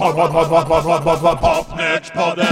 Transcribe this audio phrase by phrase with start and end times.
[0.00, 2.46] Pod, pod, pod, pod, pod, pod, pod, pod, Popnördspodden!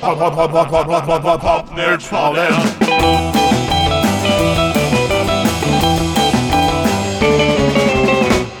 [0.00, 2.52] Pod, pod, pod, pod, pod, pod, pod, pod, Popnördspodden!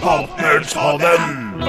[0.00, 1.62] Popnördspodden!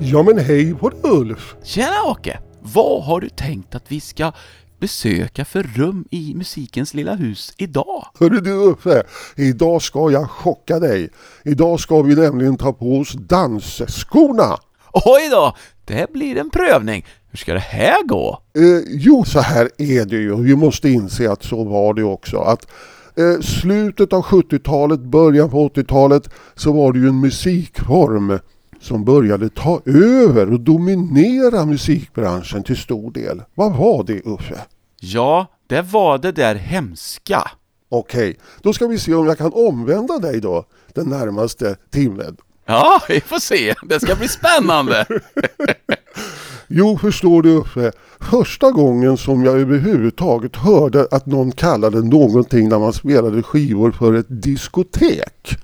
[0.00, 1.56] Ja men hej på Ulf!
[1.64, 2.38] Tjena Åke!
[2.60, 4.32] Vad har du tänkt att vi ska
[4.78, 8.06] besöka för rum i musikens lilla hus idag?
[8.20, 9.02] Hörru du Uffe,
[9.36, 11.10] idag ska jag chocka dig.
[11.44, 14.58] Idag ska vi nämligen ta på oss dansskorna.
[14.92, 15.56] Oj då!
[15.84, 17.06] Det blir en prövning.
[17.30, 18.42] Hur ska det här gå?
[18.58, 20.36] Eh, jo, så här är det ju.
[20.42, 22.38] Vi måste inse att så var det också.
[22.38, 22.66] Att
[23.16, 28.38] eh, slutet av 70-talet, början på 80-talet så var det ju en musikform
[28.80, 33.42] som började ta över och dominera musikbranschen till stor del.
[33.54, 34.60] Vad var det Uffe?
[35.00, 37.50] Ja, det var det där hemska.
[37.88, 42.36] Okej, då ska vi se om jag kan omvända dig då den närmaste timmen.
[42.66, 43.74] Ja, vi får se.
[43.82, 45.06] Det ska bli spännande.
[46.70, 47.92] Jo, förstår du Uffe.
[48.20, 54.14] Första gången som jag överhuvudtaget hörde att någon kallade någonting när man spelade skivor för
[54.14, 55.58] ett diskotek.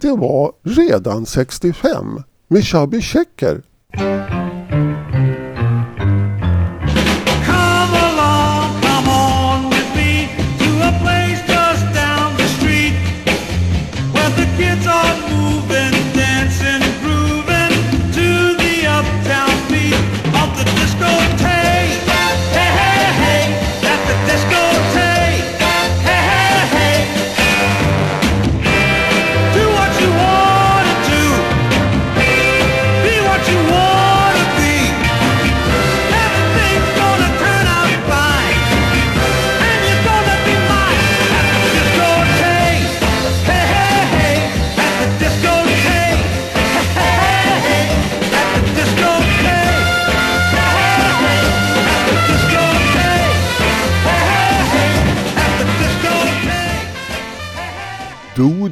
[0.00, 3.62] Det var redan 65 Mishabi Chubby Checker.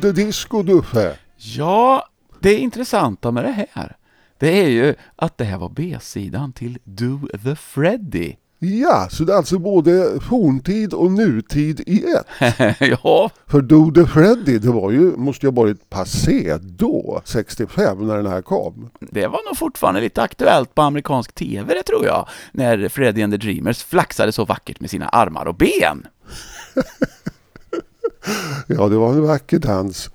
[0.06, 1.16] The disco Duffe.
[1.36, 2.08] Ja,
[2.40, 3.96] det intressanta med det här,
[4.38, 8.34] det är ju att det här var B-sidan till Do the Freddy.
[8.58, 12.26] Ja, så det är alltså både forntid och nutid i ett.
[13.02, 18.06] ja, För Do the Freddy, det var ju, måste ju ha varit passé då, 65
[18.06, 18.90] när den här kom.
[19.00, 23.32] det var nog fortfarande lite aktuellt på amerikansk TV, det tror jag, när Freddy and
[23.32, 26.06] the Dreamers flaxade så vackert med sina armar och ben.
[28.66, 30.10] Ja, det var en vacker dans.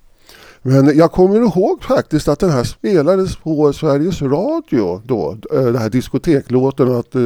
[0.61, 5.75] Men jag kommer ihåg faktiskt att den här spelades på Sveriges Radio då, eh, den
[5.75, 7.21] här diskoteklåten, att eh,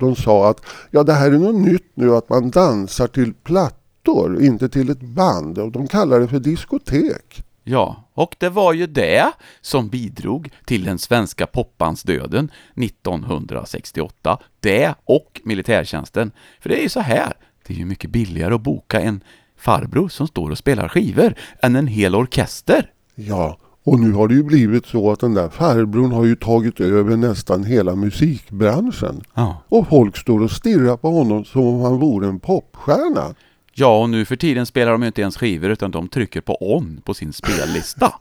[0.00, 0.60] de sa att
[0.90, 5.00] ja, det här är något nytt nu att man dansar till plattor, inte till ett
[5.00, 5.58] band.
[5.58, 7.42] Och de kallar det för diskotek.
[7.64, 14.38] Ja, och det var ju det som bidrog till den svenska popbandsdöden 1968.
[14.60, 16.30] Det och militärtjänsten.
[16.60, 17.32] För det är ju så här,
[17.66, 19.20] det är ju mycket billigare att boka en
[19.56, 22.90] farbror som står och spelar skivor än en hel orkester.
[23.14, 26.80] Ja, och nu har det ju blivit så att den där farbrorn har ju tagit
[26.80, 29.22] över nästan hela musikbranschen.
[29.34, 29.62] Ja.
[29.68, 33.34] Och folk står och stirrar på honom som om han vore en popstjärna.
[33.78, 36.74] Ja, och nu för tiden spelar de ju inte ens skivor utan de trycker på
[36.76, 38.12] on på sin spellista.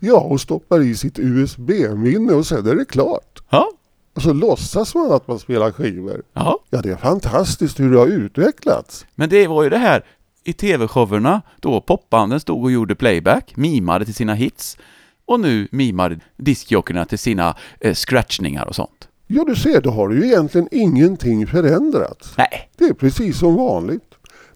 [0.00, 3.42] Ja, och stoppar i sitt USB-minne och sen är det klart.
[3.50, 3.70] Ja,
[4.16, 6.22] Och så låtsas man att man spelar skivor.
[6.32, 6.58] ja.
[6.70, 9.06] Ja, det är fantastiskt hur det har utvecklats.
[9.14, 10.04] Men det var ju det här
[10.44, 14.78] i tv-showerna då popbanden stod och gjorde playback, mimade till sina hits
[15.24, 19.08] och nu mimar diskjockerna till sina eh, scratchningar och sånt.
[19.26, 22.34] Ja, du ser, då har ju egentligen ingenting förändrats.
[22.38, 24.02] Nej, Det är precis som vanligt.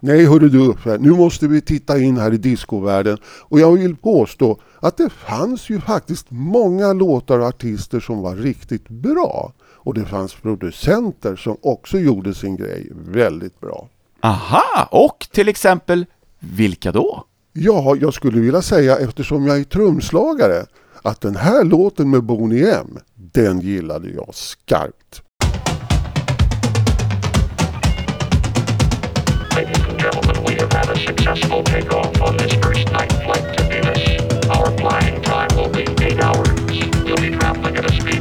[0.01, 4.61] Nej, hörru du nu måste vi titta in här i discovärlden och jag vill påstå
[4.81, 9.53] att det fanns ju faktiskt många låtar och artister som var riktigt bra.
[9.61, 13.89] Och det fanns producenter som också gjorde sin grej väldigt bra.
[14.25, 16.07] Aha, och till exempel,
[16.39, 17.25] vilka då?
[17.53, 20.67] Ja, jag skulle vilja säga eftersom jag är trumslagare
[21.03, 25.23] att den här låten med Boney M, den gillade jag skarpt.
[29.57, 33.65] Ladies and gentlemen, we have had a successful takeoff on this first night flight to
[33.65, 34.03] Venus.
[34.49, 36.49] Our flying time will be 8 hours.
[37.05, 38.14] We'll be traveling at a speed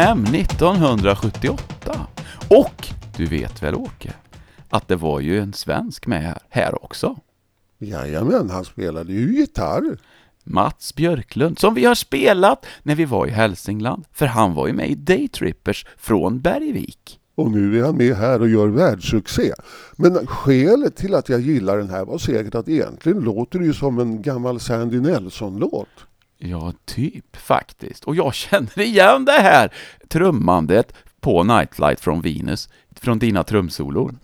[0.00, 2.06] Boney M 1978.
[2.48, 2.86] Och
[3.16, 4.12] du vet väl Åke,
[4.68, 7.16] att det var ju en svensk med här, här också.
[7.78, 9.98] Jajamän, han spelade ju gitarr.
[10.44, 14.72] Mats Björklund, som vi har spelat när vi var i Hälsingland, för han var ju
[14.72, 17.20] med i Daytrippers från Bergvik.
[17.34, 19.52] Och nu är han med här och gör världssuccé.
[19.96, 23.74] Men skälet till att jag gillar den här var säkert att egentligen låter det ju
[23.74, 25.88] som en gammal Sandy Nelson-låt.
[26.42, 28.04] Ja, typ faktiskt.
[28.04, 29.72] Och jag känner igen det här
[30.08, 32.68] trummandet på Nightlight från Venus,
[33.00, 34.18] från dina trumsolon.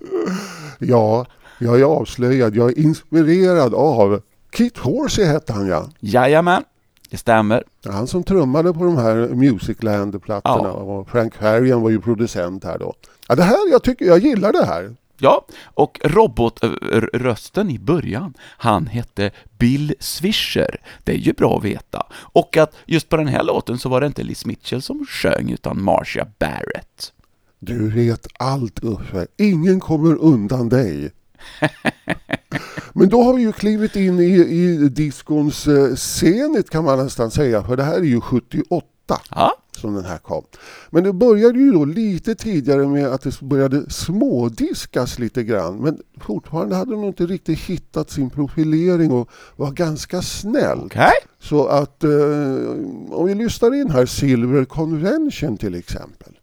[0.79, 1.27] Ja,
[1.59, 2.57] jag är avslöjad.
[2.57, 4.21] Jag är inspirerad av
[4.53, 5.89] Kit Horsey hette han ja.
[6.01, 6.63] Jajamän,
[7.11, 7.65] det stämmer.
[7.85, 10.73] Han som trummade på de här Musicland-plattorna Ja.
[10.73, 12.95] och Frank Farian var ju producent här då.
[13.29, 14.97] Ja, det här, jag tycker, jag gillar det här.
[15.19, 20.81] Ja, och robotrösten i början, han hette Bill Swisher.
[21.05, 22.07] Det är ju bra att veta.
[22.15, 25.51] Och att just på den här låten så var det inte Liz Mitchell som sjöng,
[25.51, 27.13] utan Marcia Barrett.
[27.59, 31.11] Du vet allt Uffe, ingen kommer undan dig.
[32.93, 37.31] Men då har vi ju klivit in i, i diskons eh, scenet kan man nästan
[37.31, 38.87] säga, för det här är ju 78
[39.31, 40.44] Ja, som den här kom.
[40.90, 45.99] Men det började ju då lite tidigare med att det började smådiskas lite grann, men
[46.20, 50.78] fortfarande hade de inte riktigt hittat sin profilering och var ganska snäll.
[50.84, 51.12] okej.
[51.38, 52.11] Så att eh,
[53.11, 56.36] om vi lyssnar in här, Silver Convention till exempel.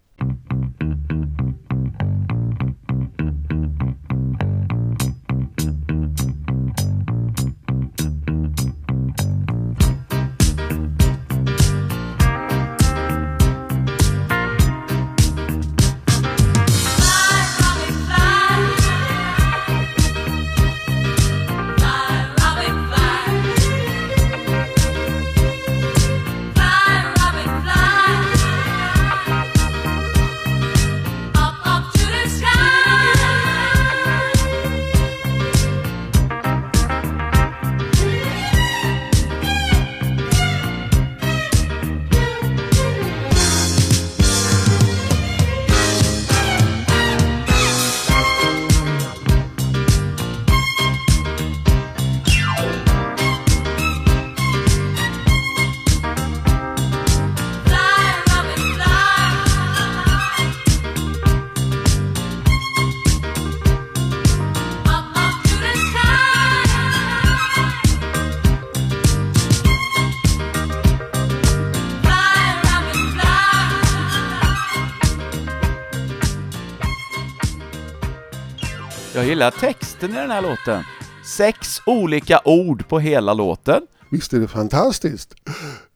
[80.03, 80.83] Texten i den här låten.
[81.25, 83.81] Sex olika ord på hela låten.
[84.12, 85.36] Visst är det fantastiskt?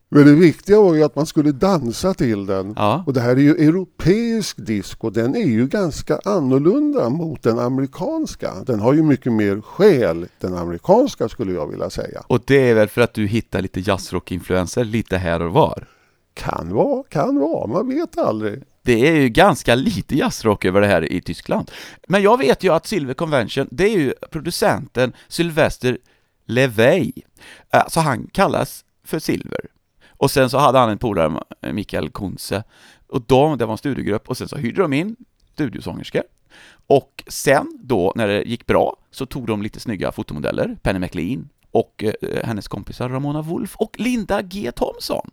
[0.10, 2.74] Men det viktiga var ju att man skulle dansa till den.
[2.76, 3.04] Ja.
[3.08, 5.10] Och det här är ju europeisk disco.
[5.10, 8.54] Den är ju ganska annorlunda mot den amerikanska.
[8.66, 12.24] Den har ju mycket mer själ, den amerikanska skulle jag vilja säga.
[12.28, 15.88] Och det är väl för att du hittar lite jazzrock-influenser lite här och var.
[16.34, 18.64] Kan vara, kan vara, man vet aldrig.
[18.88, 21.72] Det är ju ganska lite jazzrock över det här i Tyskland.
[22.08, 25.98] Men jag vet ju att Silver Convention, det är ju producenten Sylvester
[26.46, 27.12] Levey.
[27.70, 29.60] Alltså, han kallas för Silver.
[30.10, 32.64] Och sen så hade han en polare, Mikael Kunze,
[33.08, 35.16] och de, det var en studiegrupp, och sen så hyrde de in
[35.54, 36.24] studiosångerskor.
[36.88, 41.50] Och sen då, när det gick bra, så tog de lite snygga fotomodeller, Penny McLean
[41.72, 44.72] och eh, eh, hennes kompisar Ramona Wolf och Linda G.
[44.72, 45.32] Thompson,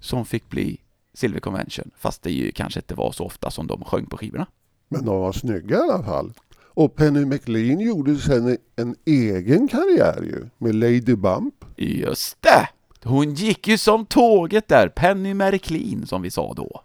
[0.00, 0.80] som fick bli
[1.14, 4.46] Silver Convention, fast det ju kanske inte var så ofta som de sjöng på skivorna.
[4.88, 6.32] Men de var snygga i alla fall.
[6.74, 11.54] Och Penny McLean gjorde sen en egen karriär ju, med Lady Bump.
[11.76, 12.68] Just det!
[13.04, 16.80] Hon gick ju som tåget där, Penny Märklin som vi sa då.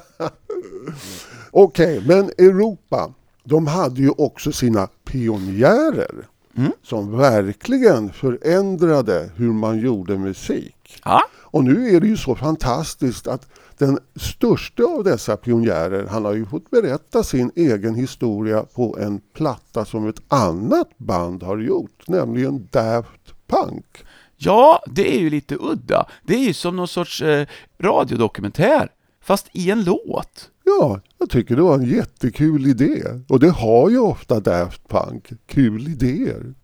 [1.51, 3.13] Okej, men Europa,
[3.45, 6.27] de hade ju också sina pionjärer
[6.59, 6.73] Mm.
[6.83, 11.01] som verkligen förändrade hur man gjorde musik.
[11.05, 11.23] Ja,
[11.57, 13.49] Och nu är det ju så fantastiskt att
[13.79, 19.21] den största av dessa pionjärer, han har ju fått berätta sin egen historia på en
[19.35, 24.05] platta som ett annat band har gjort, nämligen Daft Punk.
[24.37, 26.07] ja det är ju lite udda.
[26.23, 27.47] Det är ju som någon sorts eh,
[27.79, 28.89] radiodokumentär,
[29.23, 30.51] fast i en låt.
[30.65, 33.03] Ja, jag tycker det var en jättekul idé.
[33.29, 36.55] Och det har ju ofta Daft Punk, kul idéer.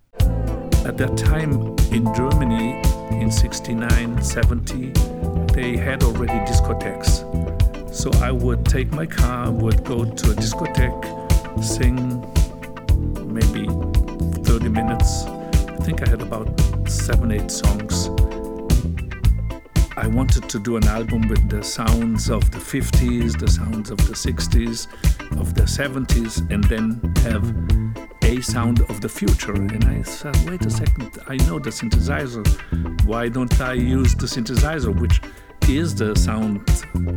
[0.87, 2.92] At that time in Germany,
[3.33, 4.93] in 69, 70,
[5.55, 7.25] they had already discotheques.
[7.95, 11.05] So I would take my car, would go to a discotheque,
[11.63, 11.97] sing
[13.33, 13.67] maybe
[14.45, 15.25] 30 minutes.
[15.25, 16.49] I think I had about
[16.87, 18.09] seven, eight songs.
[19.97, 23.99] I wanted to do an album with the sounds of the 50s, the sounds of
[24.09, 24.89] the 60s,
[25.41, 27.82] of the 70s, and then have
[28.23, 29.53] a sound of the future.
[29.55, 32.47] And I said, wait a second, I know the synthesizer.
[33.05, 35.21] Why don't I use the synthesizer, which
[35.69, 36.61] is the sound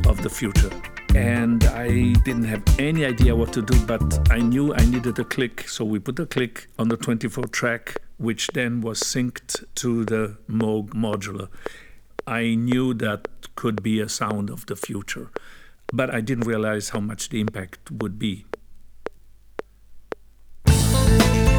[0.08, 0.72] of the future?
[1.16, 5.24] And I didn't have any idea what to do, but I knew I needed a
[5.24, 5.70] click.
[5.70, 10.38] So we put a click on the 24 track, which then was synced to the
[10.50, 11.48] Moog modular.
[12.28, 15.30] I knew that could be a sound of the future,
[15.94, 18.46] but I didn't realize how much the impact would be.
[21.06, 21.55] Bye.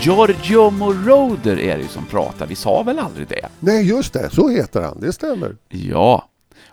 [0.00, 3.48] Giorgio Moroder är det ju som pratar, vi sa väl aldrig det?
[3.60, 4.30] Nej, just det.
[4.30, 5.00] Så heter han.
[5.00, 5.56] Det stämmer.
[5.68, 6.28] Ja,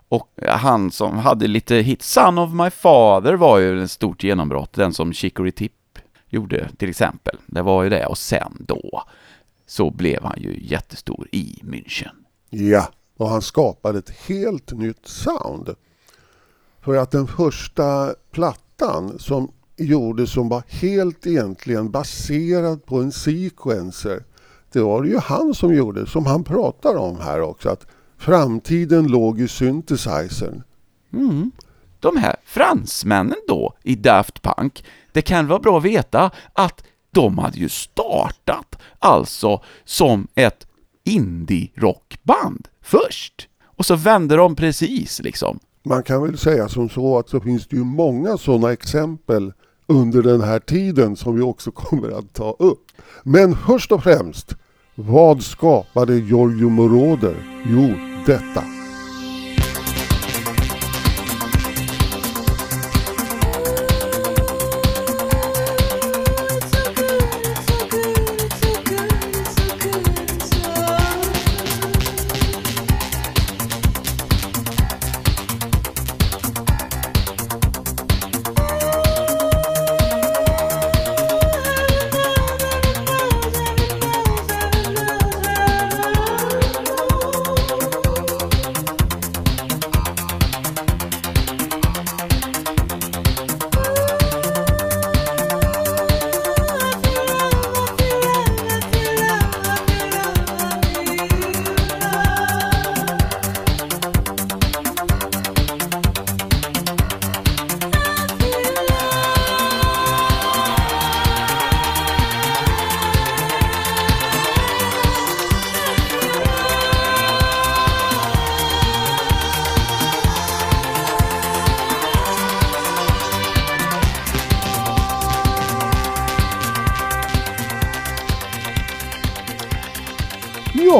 [0.09, 4.73] och han som hade lite hit, Son of My Father var ju ett stort genombrott,
[4.73, 5.71] den som Chicory Tip
[6.29, 7.37] gjorde till exempel.
[7.45, 9.03] Det var ju det, och sen då
[9.67, 12.15] så blev han ju jättestor i München.
[12.49, 15.75] Ja, och han skapade ett helt nytt sound.
[16.81, 24.23] För att den första plattan som gjordes som var helt egentligen baserad på en sequencer.
[24.71, 29.07] Det var det ju han som gjorde, som han pratar om här också, att framtiden
[29.07, 30.63] låg i synthesizern.
[31.13, 31.51] Mm.
[31.99, 37.37] De här fransmännen då i Daft Punk, det kan vara bra att veta att de
[37.37, 40.67] hade ju startat alltså som ett
[41.03, 43.47] indie-rockband först.
[43.65, 45.59] Och så vände de precis liksom.
[45.83, 49.53] Man kan väl säga som så att så finns det ju många sådana exempel
[49.87, 52.91] under den här tiden som vi också kommer att ta upp.
[53.23, 54.55] Men först och främst,
[54.95, 57.35] vad skapade Giorgio Moroder?
[57.65, 57.93] Jo,
[58.25, 58.74] detta.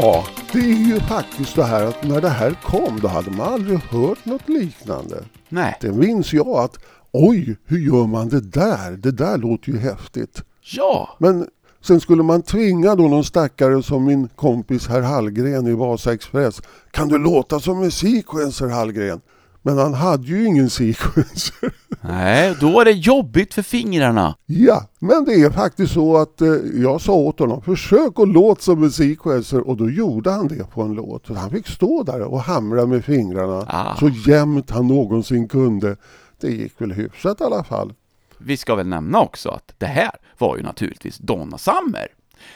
[0.02, 3.54] Ja, det är ju faktiskt så här att när det här kom då hade man
[3.54, 5.24] aldrig hört något liknande.
[5.50, 5.78] Nej.
[5.82, 6.78] Det minns jag att
[7.12, 8.92] oj, hur gör man det där?
[8.92, 10.44] Det där låter ju häftigt.
[10.62, 11.48] Ja, Men
[11.82, 16.62] sen skulle man tvinga då någon stackare som min kompis herr Hallgren i Vasa Express.
[16.92, 19.22] Kan du låta som en sequencer Hallgren?
[19.65, 21.74] Men han hade ju ingen sequencer.
[22.01, 24.36] nej, då är det jobbigt för fingrarna.
[24.45, 28.62] ja, men det är faktiskt så att eh, jag sa åt honom försök att låta
[28.62, 31.27] som en sequencer och då gjorde han det på en låt.
[31.38, 33.95] Han fick stå där och hamra med fingrarna Ah.
[33.95, 35.95] så jämnt han någonsin kunde.
[36.39, 37.93] Det gick väl hyfsat i alla fall.
[38.38, 42.07] Vi ska väl nämna också att det här var ju naturligtvis Donna Summer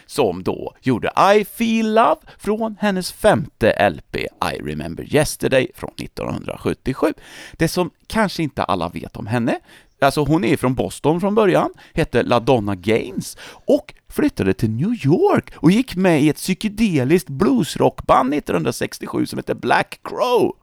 [0.05, 4.15] som då gjorde I Feel Love från hennes femte LP
[4.53, 7.13] I Remember Yesterday från 1977.
[7.53, 9.59] Det som kanske inte alla vet om henne,
[10.01, 15.53] alltså hon är från Boston från början, hette LaDonna Gaines och flyttade till New York
[15.55, 20.55] och gick med i ett psykedeliskt bluesrockband 1967 som hette Black Crow.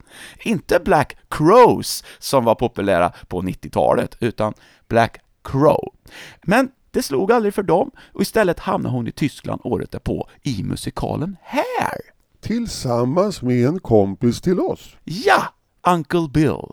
[0.45, 4.55] Inte Black Crows som var populära på 90-talet, utan
[4.89, 5.95] Black Crow.
[6.43, 10.63] Men det slog aldrig för dem och istället hamnade hon i Tyskland året därpå i
[10.63, 12.01] musikalen Hair.
[12.41, 14.97] Tillsammans med en kompis till oss.
[15.05, 15.43] Ja,
[15.87, 16.73] Uncle Bill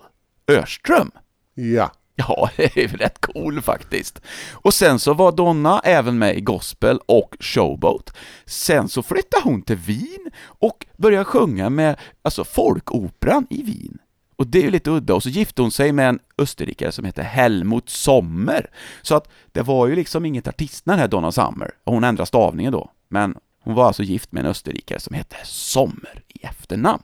[0.51, 1.11] Örström.
[1.53, 1.91] Ja.
[2.15, 4.21] Ja, det är rätt cool faktiskt.
[4.51, 8.13] Och sen så var Donna även med i Gospel och Showboat.
[8.45, 13.97] Sen så flyttade hon till Wien och började sjunga med alltså folkoperan i Wien.
[14.35, 15.15] Och det är ju lite udda.
[15.15, 18.69] Och så gifte hon sig med en österrikare som heter Helmut Sommer.
[19.01, 21.71] Så att det var ju liksom inget artistnamn här, Donna Summer.
[21.83, 22.91] Och hon ändrade stavningen då.
[23.09, 27.03] Men hon var alltså gift med en österrikare som hette Sommer i efternamn.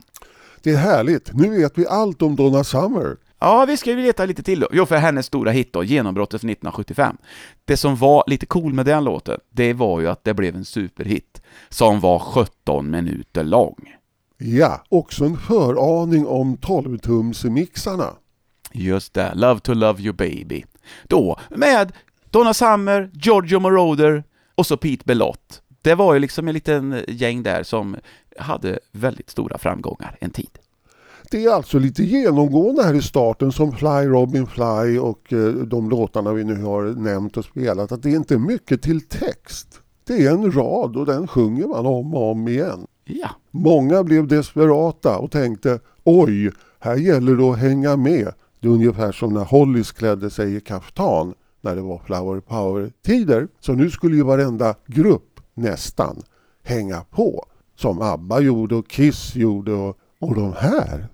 [0.62, 1.32] Det är härligt.
[1.34, 3.16] Nu vet vi allt om Donna Summer.
[3.38, 4.68] Ja, vi ska ju leta lite till då.
[4.72, 7.16] Jo, för hennes stora hit då, genombrottet från 1975.
[7.64, 10.64] Det som var lite cool med den låten, det var ju att det blev en
[10.64, 13.94] superhit som var 17 minuter lång.
[14.42, 18.14] Ja, också en föraning om 12-tumsmixarna.
[18.72, 20.64] Just det, Love to Love You Baby.
[21.08, 21.92] Då med
[22.30, 25.62] Donna Summer, Giorgio Moroder och så Pete Belott.
[25.82, 27.96] Det var ju liksom en liten gäng där som
[28.38, 30.58] hade väldigt stora framgångar en tid.
[31.30, 35.90] Det är alltså lite genomgående här i starten som Fly Robin Fly och eh, de
[35.90, 39.80] låtarna vi nu har nämnt och spelat att det inte är mycket till text.
[40.06, 42.86] Det är en rad och den sjunger man om och om igen.
[43.10, 48.32] Ja, Många blev desperata och tänkte oj, här gäller det att hänga med.
[48.60, 53.48] Det är ungefär som när Hollis klädde sig i kaftan när det var Flower Power-tider.
[53.60, 56.22] Så nu skulle ju varenda grupp nästan
[56.62, 57.44] hänga på.
[57.76, 61.08] Som ABBA gjorde och Kiss gjorde och, och de här.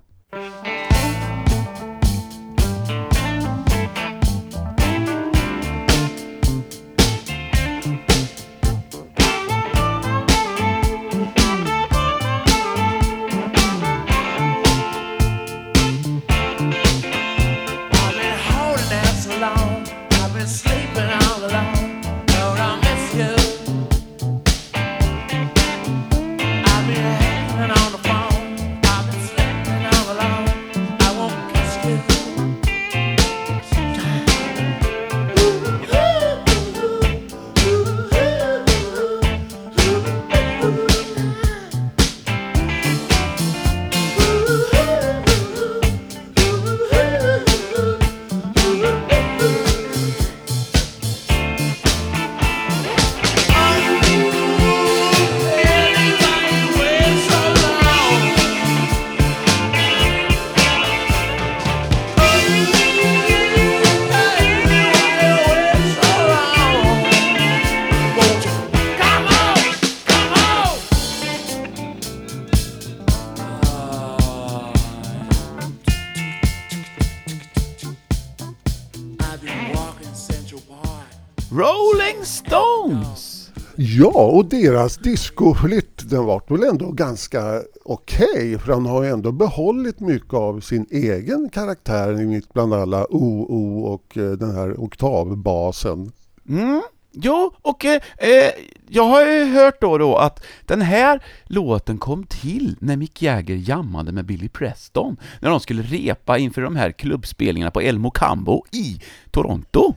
[84.49, 90.33] Deras discoflytt den var väl ändå ganska okej för han har ju ändå behållit mycket
[90.33, 96.11] av sin egen karaktär mitt bland alla OO och eh, den här oktavbasen.
[96.49, 96.81] Mm.
[97.11, 98.51] Jo, och eh, eh,
[98.87, 103.55] jag har ju hört då, då att den här låten kom till när Mick Jagger
[103.55, 108.63] jammade med Billy Preston när de skulle repa inför de här klubbspelningarna på Elmo Cambo
[108.71, 109.93] i Toronto.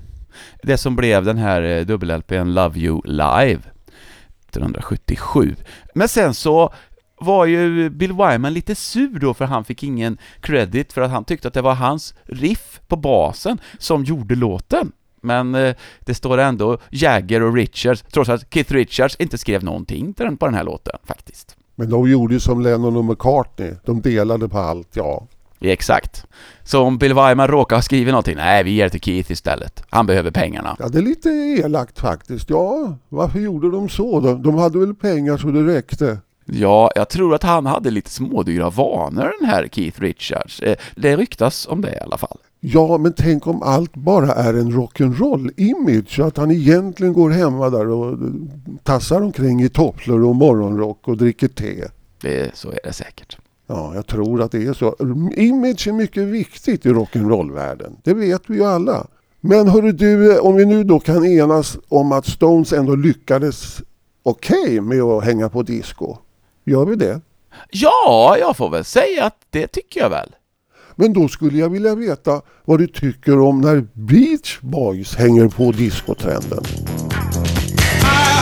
[0.62, 3.60] Det som blev den här eh, dubbel-LPn Love You Live
[4.50, 5.56] 1977.
[5.94, 6.72] Men sen så
[7.20, 11.24] var ju Bill Wyman lite sur då för han fick ingen credit för att han
[11.24, 14.92] tyckte att det var hans riff på basen som gjorde låten.
[15.22, 20.14] Men eh, det står ändå Jagger och Richards, trots att Keith Richards inte skrev någonting
[20.14, 21.56] till den på den här låten faktiskt.
[21.74, 23.74] Men de gjorde ju som Lennon och McCartney.
[23.84, 25.26] De delade på allt, ja.
[25.60, 26.26] Exakt.
[26.64, 29.82] Så om Bill Wyman råkar ha skrivit någonting, nej vi ger det till Keith istället.
[29.90, 30.76] Han behöver pengarna.
[30.78, 32.50] Ja, det är lite elakt faktiskt.
[32.50, 34.34] Ja, varför gjorde de så då?
[34.34, 36.18] De hade väl pengar så det räckte.
[36.44, 40.60] Ja, jag tror att han hade lite smådyra vanor den här Keith Richards.
[40.60, 42.38] Eh, Det ryktas om det i alla fall.
[42.60, 46.16] Ja, men tänk om allt bara är en rock'n'roll-image.
[46.16, 48.18] Så att han egentligen går hemma där och
[48.82, 51.84] tassar omkring i tofflor och morgonrock och dricker te.
[52.20, 53.38] Det, så är det säkert.
[53.72, 54.96] Ja, jag tror att det är så.
[55.36, 57.96] Image är mycket viktigt i rock'n'roll-världen.
[58.02, 59.06] Det vet vi ju alla.
[59.40, 63.82] Men hörru du, om vi nu då kan enas om att Stones ändå lyckades
[64.22, 66.16] okej med att hänga på disco.
[66.64, 67.20] Gör vi det?
[67.70, 70.28] Ja, jag får väl säga att det tycker jag väl.
[70.94, 75.72] Men då skulle jag vilja veta vad du tycker om när Beach Boys hänger på
[75.72, 76.62] discotrenden.
[78.02, 78.40] My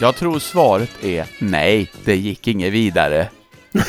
[0.00, 3.28] Jag tror svaret är nej, det gick inget vidare.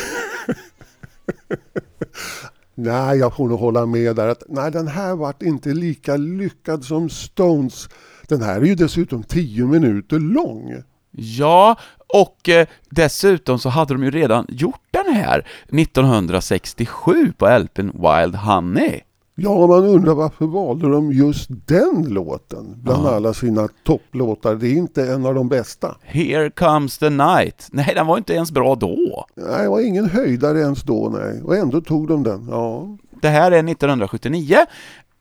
[2.74, 4.28] Nej, jag får nog hålla med där.
[4.28, 7.88] Att, nej, den här vart inte lika lyckad som Stones.
[8.28, 10.82] Den här är ju dessutom 10 minuter lång.
[11.10, 17.90] Ja, och eh, dessutom så hade de ju redan gjort den här 1967 på LPn
[17.94, 19.00] Wild Honey.
[19.42, 24.54] Ja, man undrar varför valde de just den låten bland alla sina topplåtar.
[24.54, 25.96] Det är inte en av de bästa.
[26.02, 27.68] Here comes the night.
[27.72, 29.26] Nej, den var inte ens bra då.
[29.34, 31.42] Nej, det var ingen höjdare ens då, nej.
[31.42, 32.46] Och ändå tog de den.
[32.50, 34.56] Ja, Det här är 1979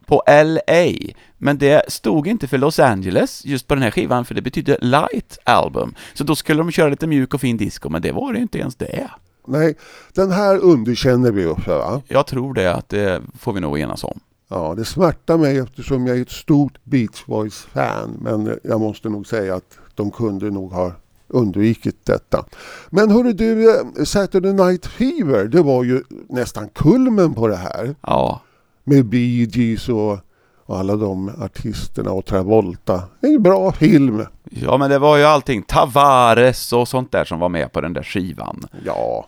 [0.06, 4.36] på LA, men det stod inte för Los Angeles just på den här skivan, för
[4.36, 5.94] det betyder Light Album.
[6.14, 8.60] Så då skulle de köra lite mjuk och fin disco, men det var det inte
[8.60, 9.10] ens det.
[9.50, 9.76] Nej,
[10.14, 12.02] den här underkänner vi upp, va?
[12.08, 14.20] Jag tror det, att det får vi nog enas om.
[14.48, 18.18] Ja, det smärtar mig eftersom jag är ett stort Beach Boys-fan.
[18.22, 20.92] Men jag måste nog säga att de kunde nog ha
[21.28, 22.46] undvikit detta.
[22.90, 27.96] Men hörru du, eh, Saturday Night Fever, det var ju nästan kulmen på det här.
[28.02, 28.42] Ja,
[28.84, 30.18] Med Bee Gees och,
[30.66, 33.04] och alla de artisterna och Travolta.
[33.22, 34.26] En bra film.
[34.44, 37.94] ja men det var ju allting, Tavares och sånt där som var med på den
[37.94, 38.64] där skivan.
[38.86, 39.28] Ja.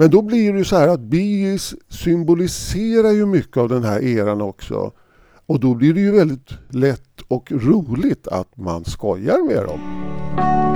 [0.00, 1.58] Men då blir det ju så här att Bee
[1.88, 4.92] symboliserar ju mycket av den här eran också.
[5.46, 9.80] Och då blir det ju väldigt lätt och roligt att man skojar med dem.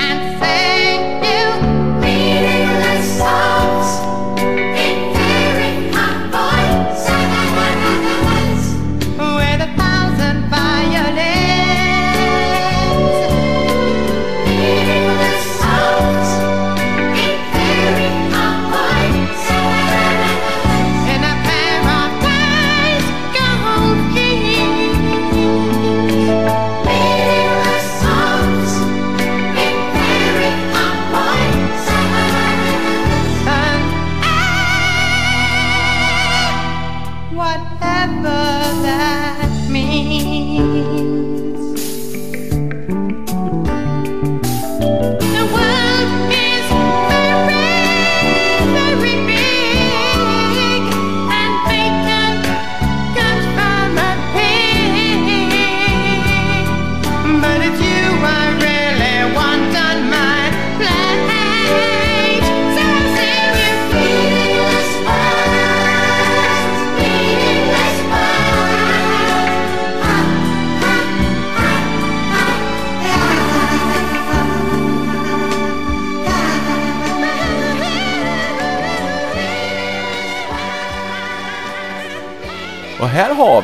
[0.02, 4.21] and thank you meaningless songs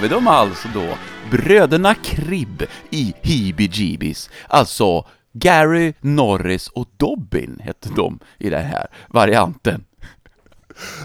[0.08, 0.98] här har dem alltså då,
[1.30, 8.86] bröderna Kribb i Heebie Jeebies, alltså Gary, Norris och Dobbin hette de i den här
[9.08, 9.84] varianten.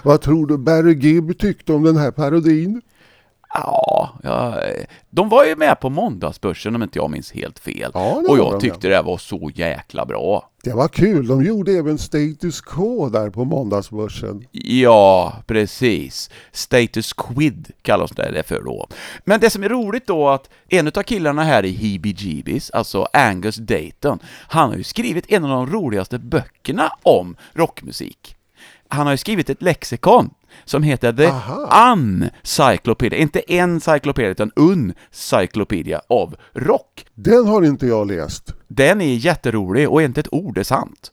[0.03, 2.81] Vad tror du Barry Gibb tyckte om den här parodin?
[3.53, 4.61] Ja, ja,
[5.09, 7.91] de var ju med på måndagsbörsen om inte jag minns helt fel.
[7.93, 10.49] Ja, och jag de, tyckte det var så jäkla bra.
[10.63, 11.27] Det var kul.
[11.27, 14.45] De gjorde även Status Quo där på måndagsbörsen.
[14.51, 16.29] Ja, precis.
[16.51, 18.87] Status Quid kallas det för då.
[19.25, 23.07] Men det som är roligt då att en av killarna här i Heebie Jeebies, alltså
[23.13, 28.35] Angus Dayton, han har ju skrivit en av de roligaste böckerna om rockmusik.
[28.93, 30.29] Han har ju skrivit ett lexikon
[30.65, 31.31] som heter The.
[31.91, 37.05] Uncyclopedia, inte en cyclopedia utan Uncyclopedia av rock.
[37.13, 38.53] Den har inte jag läst.
[38.67, 41.11] Den är jätterolig och inte ett ord är sant.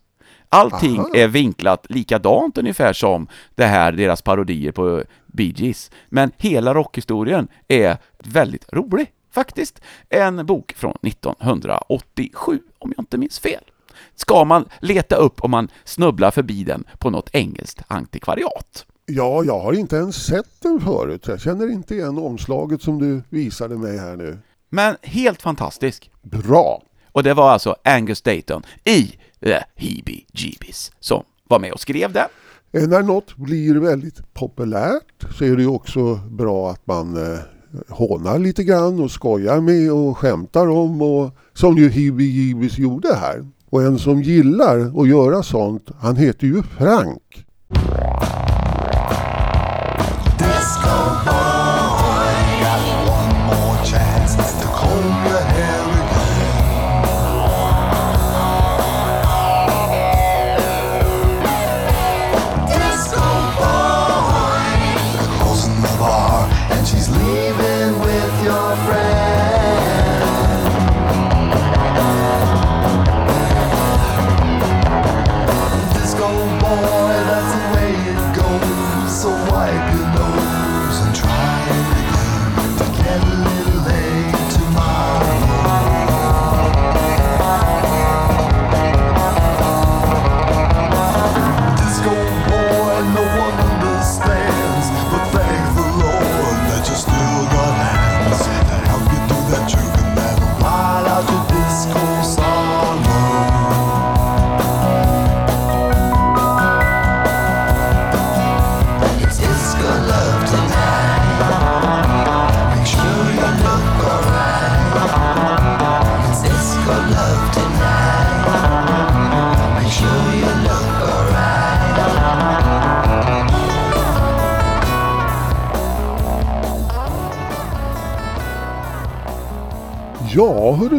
[0.48, 1.10] Allting Aha.
[1.14, 5.90] är vinklat likadant ungefär som det här, deras parodier på Bee Gees.
[6.08, 9.80] Men hela rockhistorien är väldigt rolig, faktiskt.
[10.08, 13.64] En bok från 1987, om jag inte minns fel.
[14.20, 18.86] Ska man leta upp om man snubblar förbi den på något engelskt antikvariat.
[19.06, 21.24] Ja, jag har inte ens sett den förut.
[21.26, 24.38] Jag känner inte igen omslaget som du visade mig här nu.
[24.70, 26.10] Men helt fantastisk.
[26.22, 26.82] Bra!
[27.12, 29.02] Och det var alltså Angus Dayton i
[29.40, 32.28] The Heebie Jeebies som var med och skrev den.
[32.72, 37.38] Eh, När något blir väldigt populärt så är det ju också bra att man eh,
[37.88, 43.14] hånar lite grann och skojar med och skämtar om och som ju Hibby Jibis gjorde
[43.14, 43.46] här.
[43.70, 47.46] Och en som gillar att göra sånt, han heter ju Frank.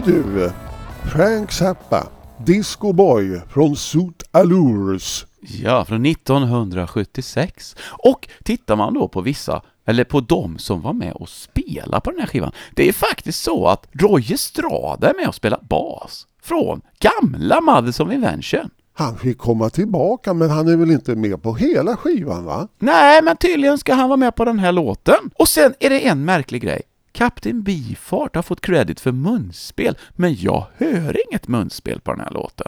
[0.06, 0.52] Hörru du.
[1.10, 2.08] Frank Zappa,
[2.46, 5.26] Disco Boy från Suit Allures.
[5.40, 7.76] Ja, från 1976.
[7.92, 12.12] Och tittar man då på vissa, eller på de som var med och spelade på
[12.12, 16.28] den här skivan, det är faktiskt så att Roy Estrada är med och spelar bas
[16.44, 18.70] från gamla Mothers of Invention.
[18.94, 22.68] Han fick komma tillbaka men han är väl inte med på hela skivan va?
[22.80, 25.32] Nej, men tydligen ska han vara med på den här låten.
[25.36, 26.82] Och sen är det en märklig grej.
[27.12, 32.32] Kapten Bifart har fått credit för munspel, men jag hör inget munspel på den här
[32.32, 32.68] låten.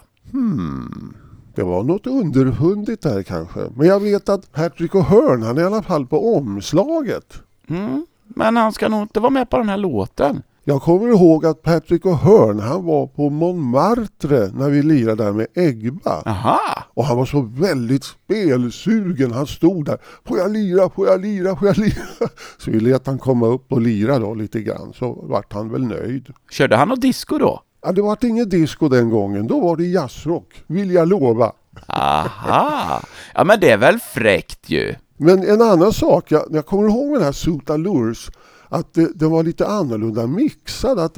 [1.55, 3.59] Det var något underfundigt där kanske.
[3.75, 7.41] Men jag vet att Patrick O'Hearn, han är i alla fall på omslaget.
[7.67, 8.05] Mm.
[8.27, 10.43] Men han ska nog inte vara med på den här låten.
[10.65, 15.47] Jag kommer ihåg att Patrick O'Hearn, han var på Montmartre när vi lirade där med
[15.55, 16.21] Egba.
[16.25, 16.59] Aha!
[16.93, 19.31] Och han var så väldigt spelsugen.
[19.31, 19.97] Han stod där.
[20.25, 21.95] Får jag lira, får jag lira, får jag lira?
[22.57, 24.93] Så vi lät han komma upp och lira då lite grann.
[24.93, 26.33] Så vart han väl nöjd.
[26.51, 27.61] Körde han något disco då?
[27.81, 29.47] Ja, det var inget disco den gången.
[29.47, 31.51] Då var det jazzrock, vill jag lova.
[31.87, 33.01] Aha!
[33.35, 34.95] Ja, men det är väl fräckt ju.
[35.17, 38.29] Men en annan sak, jag, jag kommer ihåg den här Suit Allures,
[38.73, 40.99] att det, den var lite annorlunda mixad.
[40.99, 41.17] Att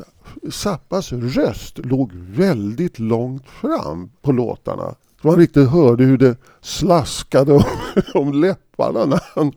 [0.52, 4.96] Zappas röst låg väldigt långt fram på låtarna.
[5.22, 7.63] Man riktigt hörde hur det slaskade om,
[8.13, 9.54] om läpparna när han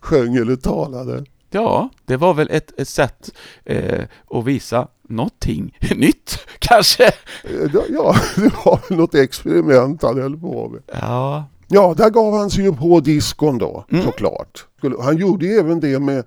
[0.00, 1.24] sjöng eller talade.
[1.50, 3.30] Ja, det var väl ett, ett sätt
[3.64, 7.04] eh, att visa någonting nytt, kanske.
[7.44, 10.82] Eh, Ja, det var väl något experiment han höll på med.
[11.00, 14.04] Ja, Ja, där gav han sig ju på diskon då, Mm.
[14.04, 14.66] såklart.
[15.00, 16.24] Han gjorde ju även det med,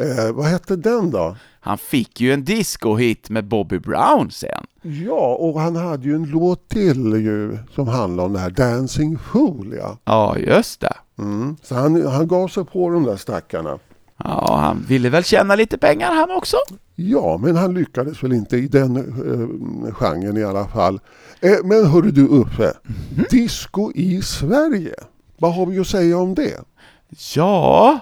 [0.00, 1.36] eh, vad hette den då?
[1.62, 4.66] han fick ju en disco-hit med Bobby Brown sen.
[4.82, 9.18] Ja, och han hade ju en låt till ju som handlade om det här Dancing
[9.18, 9.98] Fool, ja.
[10.04, 10.94] Ja, just det.
[11.18, 11.56] Mm.
[11.62, 13.78] Så han, han gav sig på de där stackarna.
[14.16, 16.56] Ja, han ville väl tjäna lite pengar han också.
[16.94, 21.00] Ja, men han lyckades väl inte i den eh, genren i alla fall.
[21.40, 22.72] Eh, men hörru du Uffe,
[23.30, 24.94] disco i Sverige.
[25.38, 26.60] Vad har vi att säga om det?
[27.34, 27.98] Ja,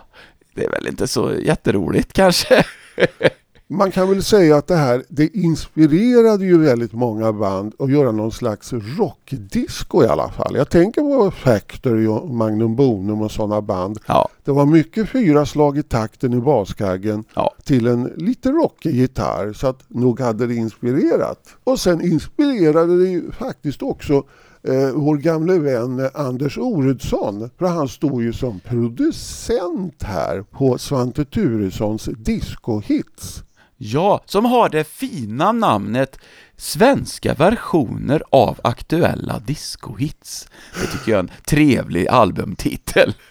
[0.59, 2.65] det är väl inte så jätteroligt kanske.
[3.71, 8.13] Man kan väl säga att det här, det inspirerade ju väldigt många band att göra
[8.13, 10.57] någon slags rockdisco i alla fall.
[10.57, 13.99] Jag tänker på Factory och Magnum Bonum och sådana band.
[14.07, 17.55] Ja, Det var mycket fyra slag i takten i baskaggen ja.
[17.65, 21.57] till en lite rockig gitarr så att nog hade det inspirerat.
[21.65, 24.25] Och sen inspirerade det ju faktiskt också
[24.63, 27.51] eh, vår gamle vän Anders Oredsson.
[27.59, 33.43] För han står ju som producent här på Svante Turessons disco-hits.
[33.81, 36.19] Ja, som har det fina namnet
[36.57, 40.49] Svenska versioner av aktuella discohits.
[40.81, 43.15] Det tycker jag är en trevlig albumtitel.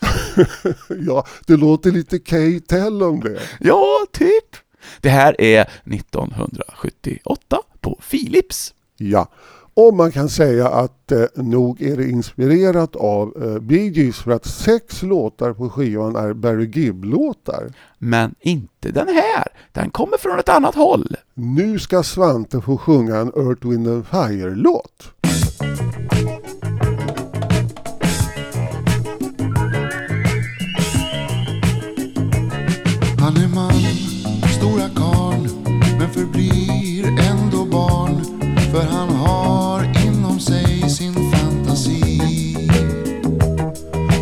[0.89, 3.39] Ja, det låter lite K-Tell om det.
[3.59, 4.55] Ja, typ.
[5.01, 8.73] Det här är 1978 på Philips.
[8.97, 9.29] Ja,
[9.77, 14.31] och man kan säga att eh, nog är det inspirerat av eh, Bee Gees för
[14.31, 17.73] att sex låtar på skivan är Barry Gibb-låtar.
[17.97, 19.47] Men inte den här.
[19.71, 21.15] Den kommer från ett annat håll.
[21.33, 25.11] Nu ska Svante få sjunga en Earth, Wind and Fire-låt.
[33.19, 33.71] Han är man,
[34.57, 35.47] stora karl
[35.99, 37.86] men förblir ändå barn
[38.71, 42.57] för han har inom sig sin fantasi.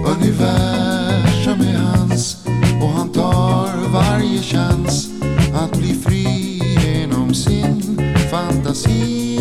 [0.06, 2.46] Universum är hans
[2.82, 5.10] och han tar varje chans
[5.54, 8.00] att bli fri genom sin
[8.32, 9.40] fantasi.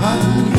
[0.00, 0.49] Han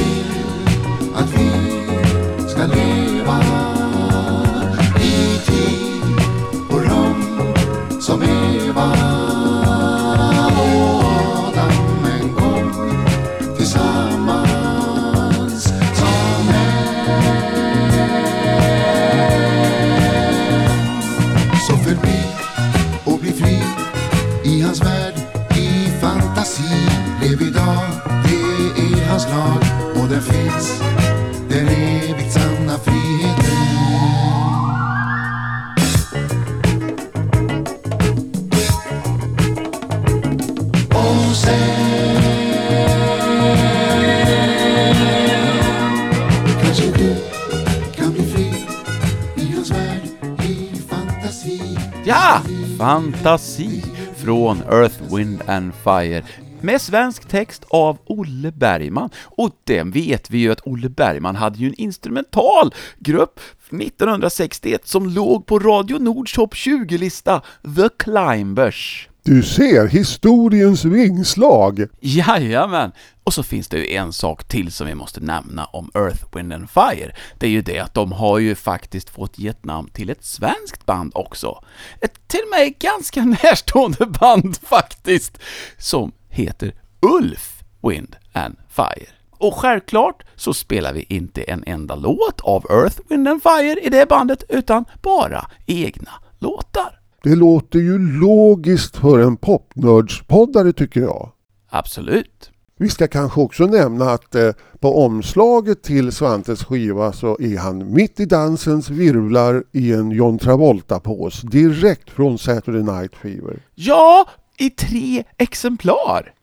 [52.81, 53.83] Fantasi
[54.17, 56.23] från Earth, Wind and Fire
[56.61, 59.09] med svensk text av Olle Bergman.
[59.23, 63.39] Och det vet vi ju att Olle Bergman hade ju en instrumental grupp
[63.71, 67.41] 1961 som låg på Radio Nords topp 20-lista,
[67.75, 69.10] The Climbers.
[69.23, 71.87] Du ser historiens vingslag.
[71.99, 72.91] Jajamän!
[73.23, 76.53] Och så finns det ju en sak till som vi måste nämna om Earth, Wind
[76.53, 77.15] and Fire.
[77.37, 80.25] Det är ju det att de har ju faktiskt fått ge ett namn till ett
[80.25, 81.63] svenskt band också.
[82.01, 85.37] Ett till mig ganska närstående band faktiskt,
[85.77, 89.09] som heter Ulf, Wind and Fire.
[89.31, 93.89] Och självklart så spelar vi inte en enda låt av Earth, Wind and Fire i
[93.89, 97.00] det bandet, utan bara egna låtar.
[97.23, 101.29] Det låter ju logiskt för en popnördspoddare tycker jag.
[101.69, 102.51] Absolut.
[102.77, 107.93] Vi ska kanske också nämna att eh, på omslaget till Svantes skiva så är han
[107.93, 113.59] mitt i dansens virvlar i en John Travolta-pås direkt från Saturday Night Fever.
[113.75, 116.33] Ja, i tre exemplar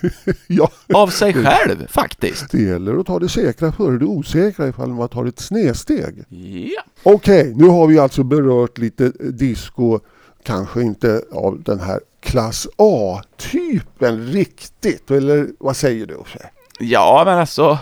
[0.46, 2.50] Ja, av sig själv faktiskt.
[2.50, 6.24] det gäller att ta det säkra före det osäkra ifall man tar ett snedsteg.
[6.28, 6.82] Ja.
[7.02, 10.00] Okej, nu har vi alltså berört lite disco,
[10.46, 16.50] kanske inte av den här klass A-typen riktigt, eller vad säger du Uffe?
[16.80, 17.78] Ja, men alltså,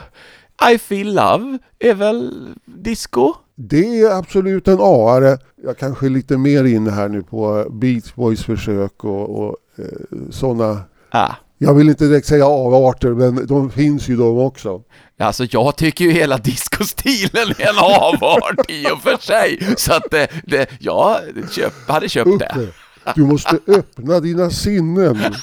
[0.73, 3.35] I feel love är väl disco?
[3.55, 5.39] Det är absolut en A-are.
[5.65, 10.19] Jag kanske är lite mer inne här nu på Beach Boys försök och, och eh,
[10.31, 10.83] sådana.
[11.11, 11.35] Ah.
[11.65, 14.81] Jag vill inte direkt säga avarter, men de finns ju de också.
[15.19, 20.03] Alltså jag tycker ju hela discostilen är en avart i och för sig, så att
[20.11, 21.17] det, det jag
[21.51, 22.55] köp, hade köpt det.
[22.57, 22.73] Uffe,
[23.15, 25.35] du måste öppna dina sinnen.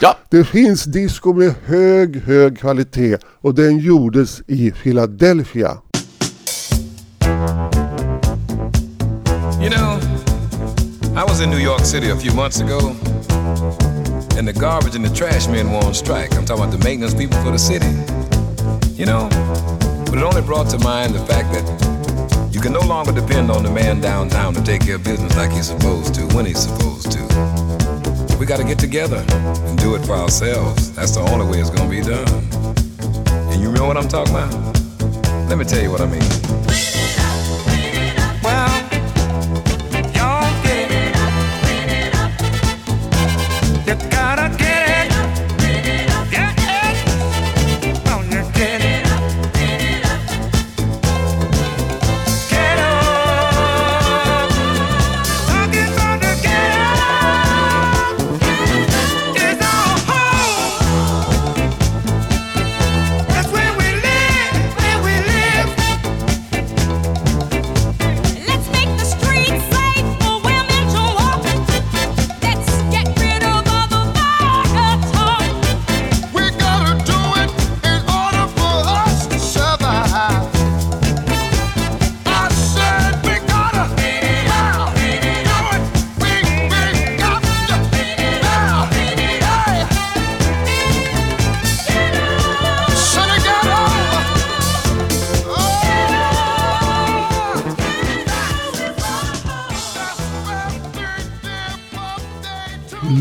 [0.00, 5.78] Ja, Det finns disco med hög, hög kvalitet och den gjordes i Philadelphia.
[9.62, 10.11] You know,
[11.14, 12.88] I was in New York City a few months ago,
[14.38, 16.34] and the garbage and the trash men were on strike.
[16.34, 17.92] I'm talking about the maintenance people for the city.
[18.96, 19.28] You know,
[20.06, 23.62] but it only brought to mind the fact that you can no longer depend on
[23.62, 27.12] the man downtown to take care of business like he's supposed to, when he's supposed
[27.12, 27.20] to.
[28.40, 30.92] We gotta get together and do it for ourselves.
[30.94, 32.26] That's the only way it's gonna be done.
[33.52, 34.52] And you know what I'm talking about?
[35.50, 36.91] Let me tell you what I mean.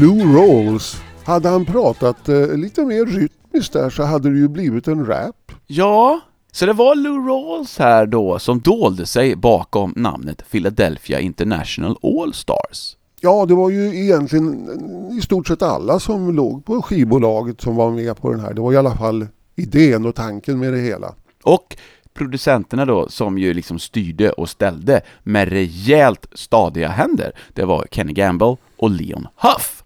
[0.01, 1.01] Lou Rawls.
[1.25, 5.51] Hade han pratat eh, lite mer rytmiskt där så hade det ju blivit en rap.
[5.67, 6.19] ja.
[6.51, 12.33] Så det var Lou Rawls här då som dolde sig bakom namnet Philadelphia International All
[12.33, 12.97] Stars.
[13.19, 14.69] Ja, det var ju egentligen
[15.17, 18.53] i stort sett alla som låg på skivbolaget som var med på den här.
[18.53, 21.15] Det var i alla fall idén och tanken med det hela.
[21.43, 21.77] Och
[22.13, 28.13] producenterna då, som ju liksom styrde och ställde med rejält stadiga händer, det var Kenny
[28.13, 29.80] Gamble och Leon Huff.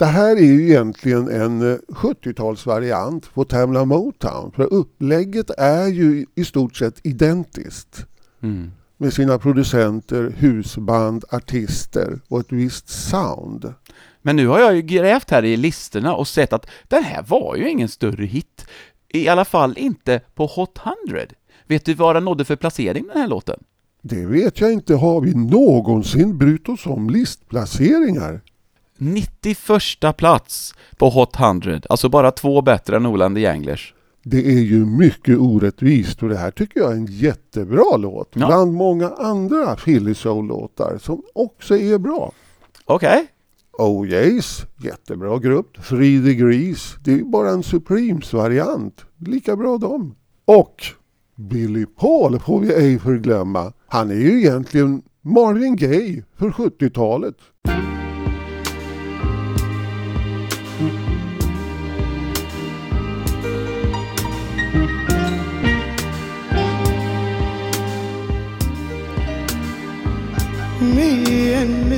[0.00, 4.52] Det här är ju egentligen en eh, 70-talsvariant på Tamla Motown.
[4.52, 8.06] För upplägget är ju i stort sett identiskt.
[8.96, 13.74] Med sina producenter, husband, artister och ett visst sound.
[14.22, 17.56] Men nu har jag ju grävt här i listorna och sett att den här var
[17.56, 18.66] ju ingen större hit.
[19.08, 21.26] I alla fall inte på Hot 100.
[21.66, 23.60] Vet du vad den nådde för placering den här låten?
[24.02, 24.94] Det vet jag inte.
[24.94, 28.40] Har vi någonsin brytt oss om listplaceringar?
[29.00, 33.94] 91 plats på Hot 100, alltså bara två bättre än Oland the Janglers.
[34.22, 38.28] Det är ju mycket orättvist och det här tycker jag är en jättebra låt.
[38.32, 38.46] Ja.
[38.46, 42.32] Bland många andra Philly Soul-låtar som också är bra.
[42.84, 43.26] Okej.
[43.78, 45.84] OJ's, jättebra grupp.
[45.88, 49.04] Three Degrees, det är bara en Supremes-variant.
[49.18, 50.14] Lika bra de.
[50.44, 50.84] Och
[51.36, 53.72] Billy Paul får vi ej förglömma.
[53.86, 57.36] Han är ju egentligen Marvin Gaye för 70-talet.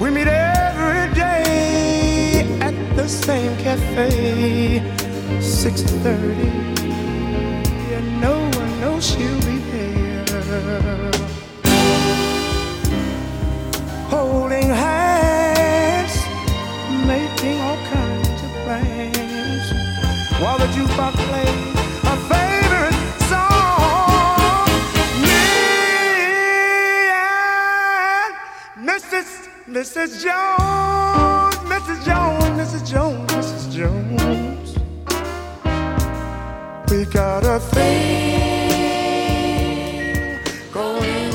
[0.00, 4.82] We meet every day at the same cafe,
[5.40, 6.50] 6:30,
[7.96, 10.24] and no one knows she'll be there.
[14.14, 16.14] Holding hands,
[17.06, 19.66] making all kinds of plans,
[20.40, 21.59] while the jukebox plays
[29.70, 30.24] Mrs.
[30.24, 32.06] Jones, Mrs.
[32.06, 32.92] Jones, Mrs.
[32.92, 33.76] Jones, Mrs.
[33.76, 34.76] Jones.
[36.90, 38.80] We got a thing
[40.72, 41.32] going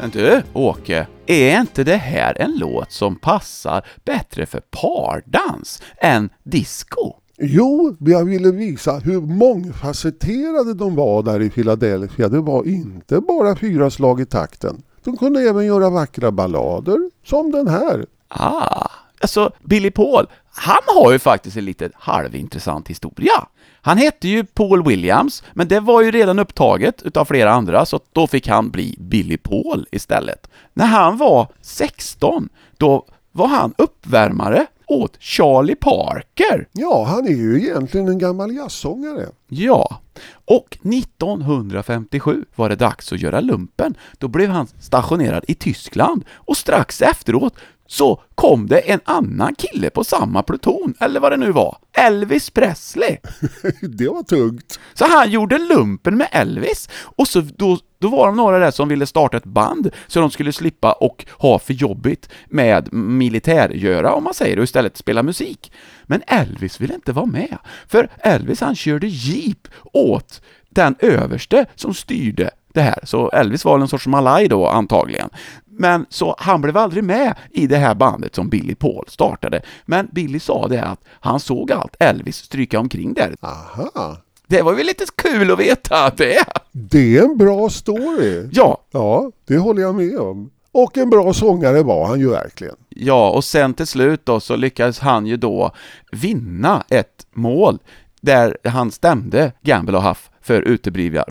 [0.00, 6.30] Men du, Åke, är inte det här en låt som passar bättre för pardans än
[6.44, 7.12] disco?
[7.38, 12.28] Jo, jag ville visa hur mångfacetterade de var där i Philadelphia.
[12.28, 14.82] Det var inte bara fyra slag i takten.
[15.08, 18.06] De kunde även göra vackra ballader, som den här.
[18.28, 18.90] Ah,
[19.20, 23.46] alltså Billy Paul, han har ju faktiskt en lite halvintressant historia.
[23.80, 28.00] Han hette ju Paul Williams, men det var ju redan upptaget utav flera andra, så
[28.12, 30.50] då fick han bli Billy Paul istället.
[30.74, 36.68] När han var 16, då var han uppvärmare åt Charlie Parker.
[36.72, 39.26] Ja, han är ju egentligen en gammal jazzsångare.
[39.48, 40.00] Ja,
[40.44, 43.94] och 1957 var det dags att göra lumpen.
[44.18, 47.54] Då blev han stationerad i Tyskland och strax efteråt
[47.90, 51.78] så kom det en annan kille på samma pluton, eller vad det nu var.
[51.92, 53.16] Elvis Presley.
[53.80, 54.80] det var tungt.
[54.94, 58.88] Så han gjorde lumpen med Elvis, och så då, då var de några där som
[58.88, 64.24] ville starta ett band, så de skulle slippa och ha för jobbigt med militärgöra, om
[64.24, 65.72] man säger det, och istället spela musik.
[66.06, 67.58] Men Elvis ville inte vara med,
[67.88, 73.78] för Elvis han körde jeep åt den överste som styrde det här, så Elvis var
[73.80, 75.30] en sorts malaj då antagligen.
[75.64, 79.62] Men så han blev aldrig med i det här bandet som Billy Paul startade.
[79.86, 83.36] Men Billy sa det att han såg allt Elvis stryka omkring där.
[83.40, 84.16] Aha.
[84.46, 86.44] Det var ju lite kul att veta det.
[86.72, 88.48] Det är en bra story.
[88.52, 88.82] Ja.
[88.90, 90.50] Ja, det håller jag med om.
[90.72, 92.76] Och en bra sångare var han ju verkligen.
[92.88, 95.70] Ja, och sen till slut då så lyckades han ju då
[96.12, 97.78] vinna ett mål
[98.20, 101.24] där han stämde Gamble och Huff för uteblivna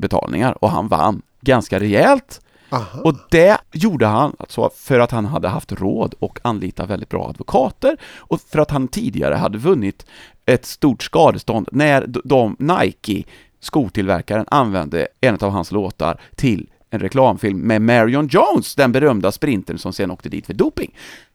[0.00, 2.40] royaltybetalningar och han vann ganska rejält.
[2.72, 3.00] Aha.
[3.04, 7.28] Och det gjorde han alltså för att han hade haft råd och anlita väldigt bra
[7.28, 7.96] advokater
[8.30, 10.06] och för att han tidigare hade vunnit
[10.46, 13.24] ett stort skadestånd när de Nike,
[13.60, 19.78] skotillverkaren, använde en av hans låtar till en reklamfilm med Marion Jones, den berömda sprintern
[19.78, 20.94] som sen åkte dit för doping.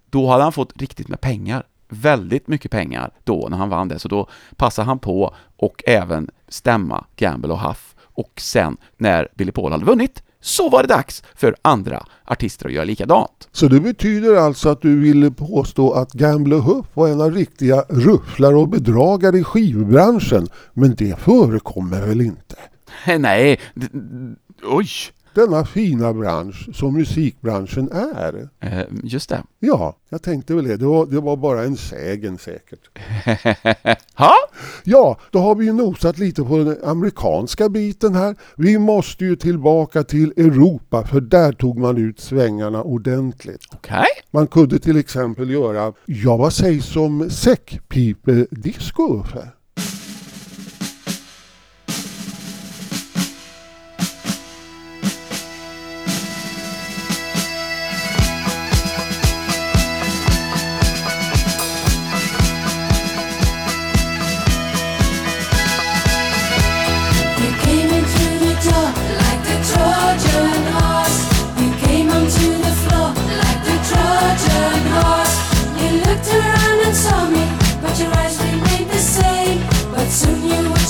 [0.09, 3.99] Då hade han fått riktigt med pengar, väldigt mycket pengar då när han vann det,
[3.99, 9.51] så då passade han på och även stämma Gamble och Huff och sen när Billy
[9.51, 13.47] Paul hade vunnit så var det dags för andra artister att göra likadant.
[13.51, 17.85] Så det betyder alltså att du ville påstå att Gamble Huff var en av riktiga
[17.89, 20.47] rufflare och bedragare i skivbranschen.
[20.73, 22.55] Men det förekommer väl inte?
[23.19, 23.59] Nej,
[24.63, 24.87] oj,
[25.35, 28.49] Denna fina bransch som musikbranschen är.
[28.59, 29.43] eh, just det.
[29.59, 30.77] Ja, jag tänkte väl det.
[30.77, 32.79] Det var, det var bara en sägen säkert.
[34.15, 34.33] ha?
[34.83, 38.35] Ja, då har vi ju nosat lite på den amerikanska biten här.
[38.57, 43.61] Vi måste ju tillbaka till Europa för där tog man ut svängarna ordentligt.
[43.73, 44.05] Okej.
[44.31, 49.47] Man kunde till exempel göra, ja vad sägs om säckpipedisco Uffe?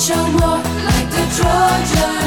[0.06, 2.25] 沙漠，like。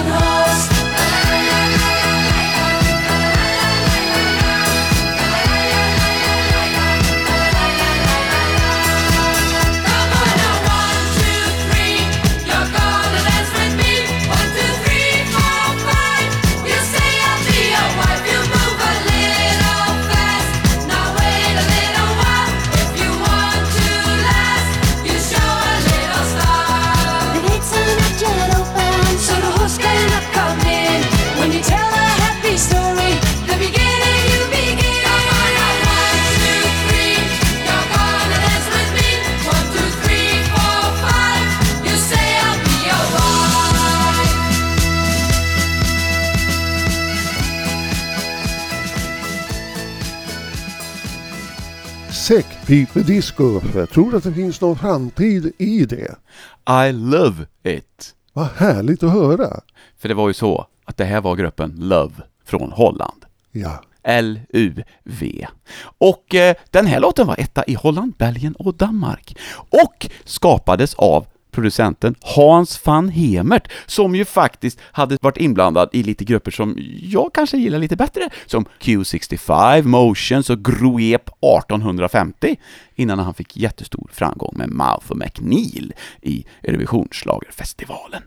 [52.69, 53.87] Säckpipedisco Uffe.
[53.87, 56.14] Tror att det finns någon framtid i det?
[56.89, 58.14] I love it.
[58.33, 59.61] Vad härligt att höra.
[59.99, 62.14] För det var ju så att det här var gruppen Love
[62.45, 63.25] från Holland.
[63.53, 63.83] Ja.
[64.03, 65.47] L-U-V.
[65.99, 69.37] Och eh, den här låten var etta i Holland, Belgien och Danmark.
[69.71, 71.27] Och skapades av
[71.59, 77.34] producenten Hans van Hemert, som ju faktiskt hade varit inblandad i lite grupper som jag
[77.34, 82.56] kanske gillar lite bättre, som Q65, Motions och Groep 1850,
[82.94, 85.92] innan han fick jättestor framgång med Mouth och McNeil
[86.22, 88.22] i Eurovisionsschlagerfestivalen.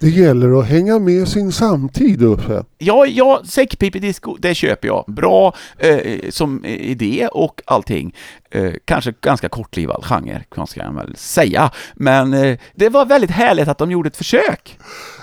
[0.00, 2.64] Det gäller att hänga med sin samtid Uffe.
[2.78, 5.04] Ja, ja, säckpipedisco, det köper jag.
[5.06, 8.14] Bra eh, som idé och allting.
[8.50, 11.70] Eh, kanske ganska kortlivad genre, kan man väl säga.
[11.94, 14.78] Men eh, det var väldigt härligt att de gjorde ett försök.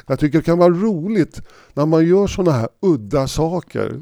[0.07, 1.41] Jag tycker det kan vara roligt
[1.74, 3.99] när man gör sådana här udda saker.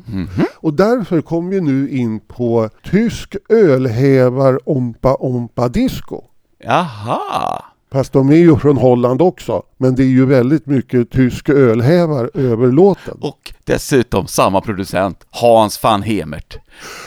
[0.56, 6.24] Och därför kommer vi nu in på tysk ölhävar ompa ompa disco.
[6.64, 7.64] Jaha!
[7.92, 9.64] Fast de är ju från Holland också.
[9.78, 13.18] Men det är ju väldigt mycket tysk ölhävar över låten.
[13.22, 16.58] Och dessutom samma producent, Hans van Hemert.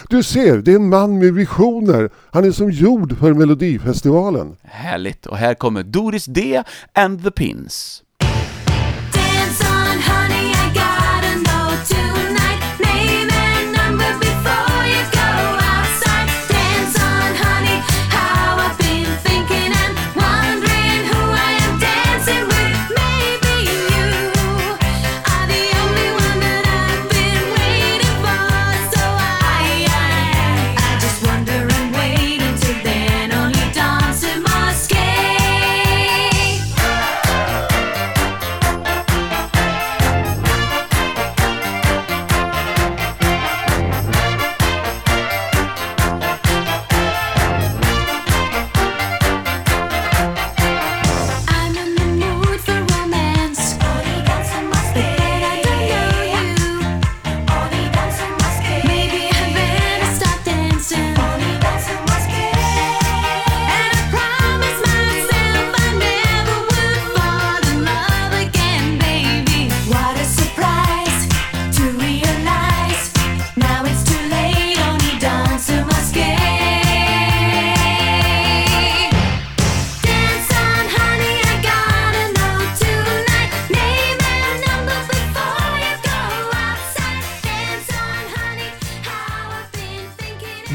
[0.08, 2.10] Du ser, det är en man med visioner.
[2.30, 4.56] Han är som gjord för Melodifestivalen.
[4.62, 5.26] Härligt.
[5.26, 6.62] Och här kommer Doris D
[6.94, 8.02] and the Pins.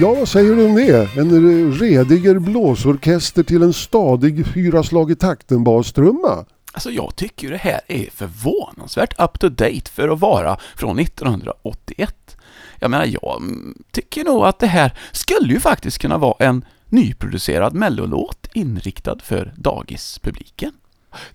[0.02, 1.18] Ja, vad säger du om det?
[1.18, 6.46] En rediger blåsorkester till en stadig fyra slag i takten bastrumma.
[6.72, 12.38] Alltså jag tycker det här är förvånansvärt up to date för att vara från 1981.
[12.80, 16.66] Jag menar, jag mm, tycker nog att det här skulle ju faktiskt kunna vara en
[16.90, 20.72] nyproducerad mellolåt inriktad för dagispubliken.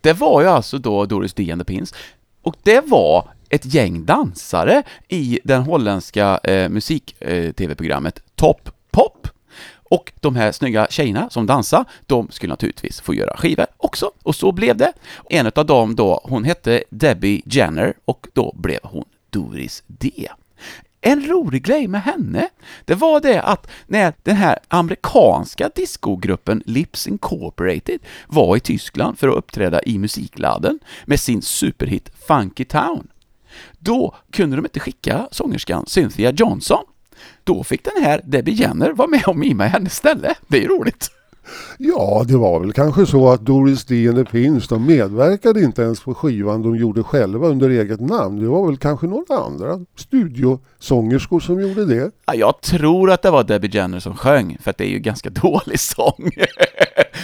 [0.00, 1.94] Det var ju alltså då Doris D and the Pins,
[2.42, 9.28] och det var ett gäng dansare i den holländska eh, musik-tv-programmet eh, Top Pop.
[9.74, 14.10] Och de här snygga tjejerna som dansar, de skulle naturligtvis få göra skivor också.
[14.22, 14.92] Och så blev det.
[15.30, 20.28] En av dem då, hon hette Debbie Jenner och då blev hon Doris D.
[21.00, 22.48] En rolig grej med henne,
[22.84, 29.28] det var det att när den här amerikanska discogruppen Lips Incorporated var i Tyskland för
[29.28, 33.08] att uppträda i musikladen med sin superhit Funky Town,
[33.78, 36.84] då kunde de inte skicka sångerskan Cynthia Johnson.
[37.44, 40.34] Då fick den här Debbie Jenner vara med och mima i hennes ställe.
[40.48, 41.10] Det är ju roligt.
[41.78, 45.82] Ja, det var väl kanske så att Doris D and the Pins, de medverkade inte
[45.82, 48.40] ens på skivan de gjorde själva under eget namn.
[48.40, 52.10] Det var väl kanske några andra studiosångerskor som gjorde det.
[52.26, 54.98] Ja, jag tror att det var Debbie Jenner som sjöng, för att det är ju
[54.98, 56.30] ganska dålig sång.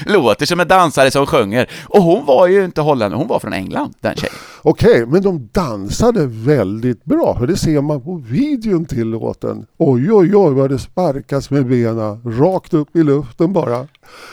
[0.07, 1.71] Låter som en dansare som sjunger.
[1.85, 4.35] Och hon var ju inte holländare, hon var från England, den tjejen.
[4.63, 9.67] Okej, men de dansade väldigt bra, för det ser man på videon till låten.
[9.77, 13.87] Oj, oj, oj vad det sparkas med benen, rakt upp i luften bara.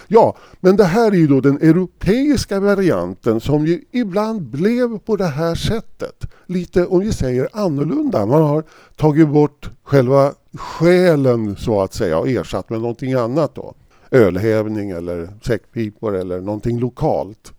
[0.08, 5.16] Ja, men det här är ju då den europeiska varianten som ju ibland blev på
[5.16, 6.26] det här sättet.
[6.46, 8.26] Lite, om vi säger annorlunda.
[8.26, 8.64] Man har
[8.96, 13.74] tagit bort själva själen så att säga och ersatt med någonting annat då.
[14.12, 17.54] Ölhävning eller säckpipor eller någonting lokalt.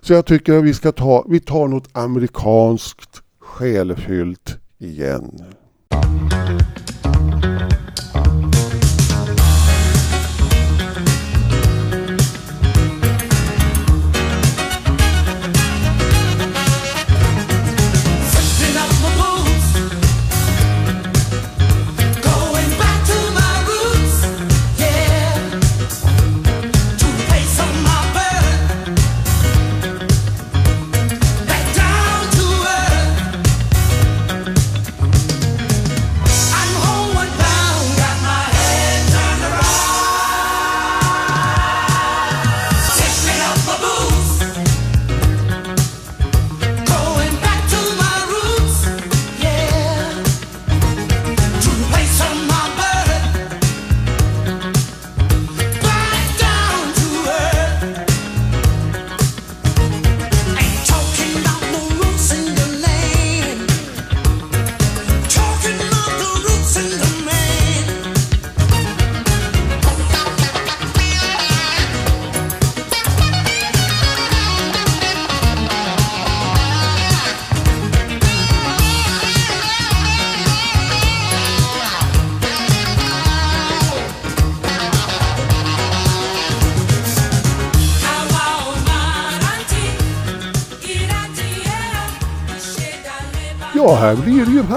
[0.00, 5.40] Så jag tycker att vi ska ta, vi tar något amerikanskt själfyllt igen.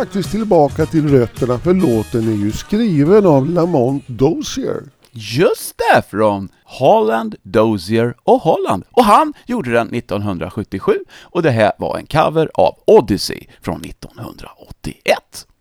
[0.03, 4.83] Faktiskt tillbaka till rötterna för låten är ju skriven av Lamont Dozier.
[5.11, 8.83] Just det, från Holland, Dozier och Holland.
[8.91, 10.91] Och han gjorde den 1977
[11.21, 14.97] och det här var en cover av Odyssey från 1981.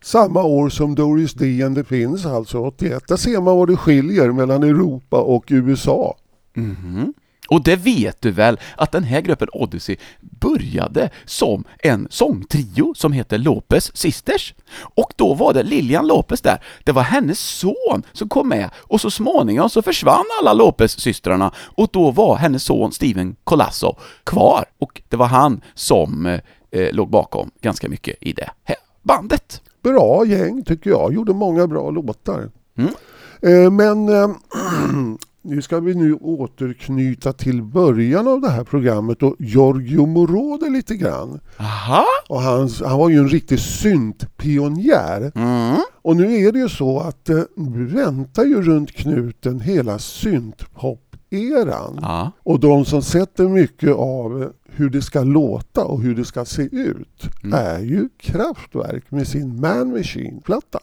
[0.04, 3.02] Samma år som Doris Day and the Pins, alltså 81.
[3.08, 6.16] Där ser man vad det skiljer mellan Europa och USA.
[6.54, 7.14] Mhm.
[7.52, 13.12] Och det vet du väl att den här gruppen Odyssey började som en sångtrio som
[13.12, 14.54] heter Lopez Sisters.
[14.94, 19.00] Och då var det Lilian Lopez där, det var hennes son som kom med och
[19.00, 25.02] så småningom så försvann alla Lopez-systrarna och då var hennes son Steven Colasso kvar och
[25.08, 26.26] det var han som
[26.70, 29.62] eh, låg bakom ganska mycket i det här bandet.
[29.82, 32.50] Bra gäng tycker jag, gjorde många bra låtar.
[32.78, 32.94] Mm.
[33.42, 34.30] Eh, Men eh,
[35.44, 40.96] nu ska vi nu återknyta till början av det här programmet och Giorgio Moroder lite
[40.96, 41.40] grann.
[41.58, 42.04] Aha.
[42.28, 45.32] Och han, han var ju en riktig syntpionjär.
[45.34, 45.76] Mm.
[46.02, 47.42] Och nu är det ju så att eh,
[47.76, 51.98] väntar ju runt knuten hela syntpop-eran.
[52.02, 52.30] Ja.
[52.42, 56.44] Och de som sätter mycket av eh, hur det ska låta och hur det ska
[56.44, 57.58] se ut Mm.
[57.66, 60.78] är ju Kraftwerk med sin Man Machine-platta.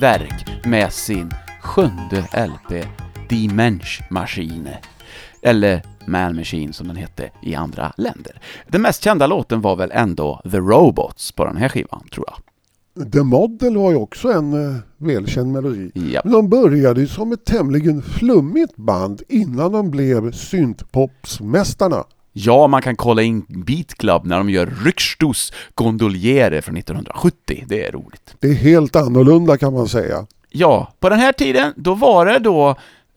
[0.00, 1.30] Kraftwerk med sin
[1.62, 2.84] sjunde LP,
[3.28, 4.76] Die Mensch-Maschine.
[5.42, 8.40] Eller Man Machine som den hette i andra länder.
[8.68, 13.12] Den mest kända låten var väl ändå The Robots på den här skivan, tror jag.
[13.12, 15.90] The Model var ju också en eh, välkänd melodi.
[15.94, 16.20] Ja.
[16.24, 22.04] Men de började ju som ett tämligen flummigt band innan de blev syntpopsmästarna.
[22.32, 27.64] Ja, man kan kolla in Beat Club när de gör Rückstoß Gondoliere från 1970.
[27.66, 28.34] Det är roligt.
[28.40, 30.26] Det är helt annorlunda kan man säga.
[30.48, 32.76] Ja, på den här tiden, då var det då,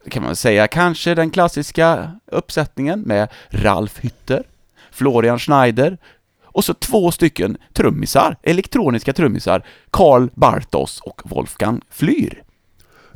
[0.10, 4.44] kan man säga, kanske den klassiska uppsättningen med Ralf Hütter,
[4.92, 5.98] Florian Schneider
[6.44, 12.44] och så två stycken trummisar, elektroniska trummisar, Karl Bartos och Wolfgang Flyr.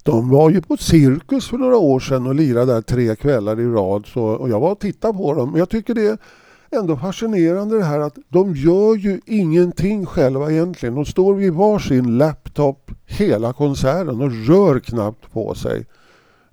[0.07, 3.65] De var ju på Cirkus för några år sedan och lirade där tre kvällar i
[3.65, 4.05] rad.
[4.05, 5.51] Så, och jag var och tittade på dem.
[5.51, 6.17] Men jag tycker det är
[6.71, 10.95] ändå fascinerande det här att de gör ju ingenting själva egentligen.
[10.95, 15.85] De står vid varsin laptop hela konserten och rör knappt på sig.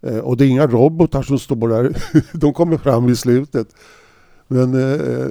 [0.02, 1.96] Eh, och det är inga robotar som står där.
[2.32, 3.68] de kommer fram i slutet.
[4.48, 5.26] Men eh,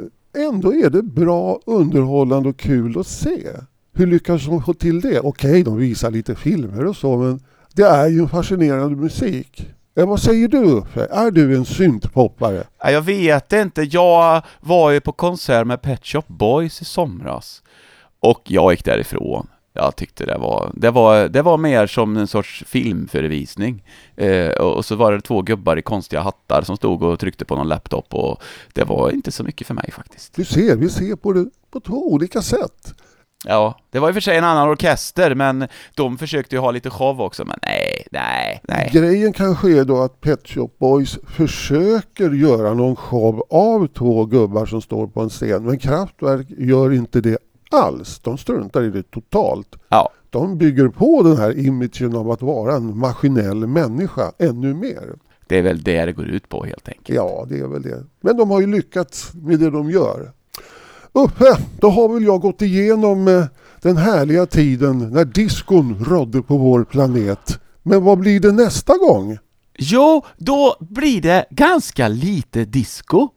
[0.47, 3.47] ändå är det bra, underhållande och kul att se.
[3.93, 5.19] Hur lyckas de få till det?
[5.19, 7.39] Okej, de visar lite filmer och så, men
[7.73, 9.67] det är ju fascinerande musik.
[9.95, 11.07] Vad säger du Uffe?
[11.11, 12.63] Är du en syntpoppare?
[12.83, 17.63] Ja, Jag vet inte, jag var ju på konsert med Pet Shop Boys i somras
[18.19, 19.47] och jag gick därifrån.
[19.75, 23.83] Jag tyckte det var, det var, det var mer som en sorts filmförevisning.
[24.15, 27.55] Eh, och så var det två gubbar i konstiga hattar som stod och tryckte på
[27.55, 28.43] någon laptop och
[28.73, 30.35] det var inte så mycket för mig faktiskt.
[30.35, 32.93] Du ser, vi ser på det på två olika sätt.
[33.45, 36.71] Ja, det var i och för sig en annan orkester, men de försökte ju ha
[36.71, 38.89] lite show också, men nej, nej, nej.
[38.93, 44.65] Grejen kanske är då att Pet Shop Boys försöker göra någon show av två gubbar
[44.65, 45.65] som står på en scen.
[45.65, 47.37] Men Kraftwerk gör inte det
[47.71, 48.19] alls.
[48.19, 49.75] De struntar i det totalt.
[49.89, 50.09] Ja.
[50.29, 55.15] De bygger på den här imagen av att vara en maskinell människa ännu mer.
[55.47, 57.15] Det är väl det det går ut på helt enkelt.
[57.15, 58.03] Ja, det är väl det.
[58.21, 60.31] Men de har ju lyckats med det de gör.
[61.13, 63.45] Uppe, då har väl jag gått igenom eh,
[63.81, 67.59] den härliga tiden när diskon rådde på vår planet.
[67.83, 69.37] Men vad blir det nästa gång?
[69.77, 73.29] Jo, då blir det ganska lite disco.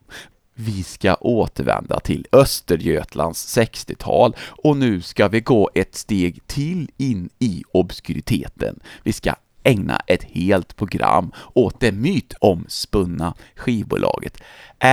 [0.55, 7.29] Vi ska återvända till Östergötlands 60-tal och nu ska vi gå ett steg till in
[7.39, 8.81] i obskuriteten.
[9.03, 14.43] Vi ska ägna ett helt program åt det mytomspunna skivbolaget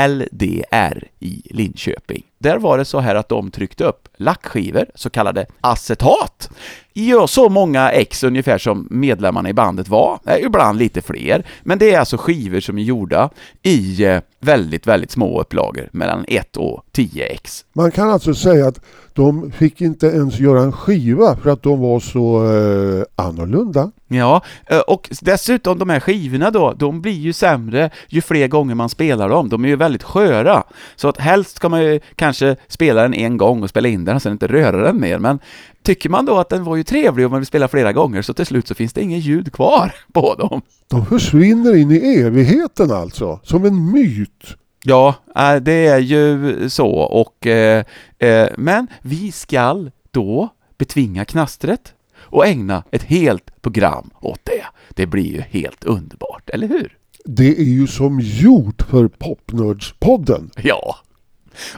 [0.10, 2.24] LDR i Linköping.
[2.44, 6.50] Där var det så här att de tryckte upp lackskivor, så kallade acetat.
[6.94, 11.44] Ja, så många ex ungefär som medlemmarna i bandet var, Eh, ibland lite fler.
[11.64, 13.30] Men det är alltså skivor som är gjorda
[13.62, 17.66] i eh, väldigt, väldigt små upplagor, mellan 1 och 10 ex.
[17.74, 18.80] Man kan alltså säga att
[19.14, 23.92] de fick inte ens göra en skiva för att de var så eh, annorlunda.
[24.08, 28.76] Ja, eh, och dessutom de här skivorna då, de blir ju sämre ju fler gånger
[28.76, 29.50] man spelar dem.
[29.50, 30.64] De är ju väldigt sköra.
[30.96, 32.33] Så att helst ska man ju kanske
[32.68, 35.20] spela den en gång och spela in den och sen inte röra den mer.
[35.20, 35.40] Men
[35.84, 38.34] tycker man då att den var ju trevlig och man vill spela flera gånger så
[38.34, 40.62] till slut så finns det ingen ljud kvar på dem.
[40.88, 44.56] De försvinner in i evigheten alltså, som en myt.
[44.84, 47.86] Ja, eh, det är ju så och eh,
[48.20, 54.64] eh, men vi skall då betvinga knastret och ägna ett helt program åt det.
[54.90, 56.98] Det blir ju helt underbart, eller hur?
[57.26, 60.50] Det är ju som gjort för Popnördspodden.
[60.64, 60.96] Ja.